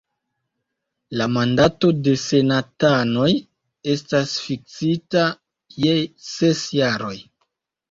[1.21, 3.29] La mandato de senatanoj
[3.95, 5.29] estas fiksita
[5.87, 5.97] je
[6.33, 7.17] ses jaroj.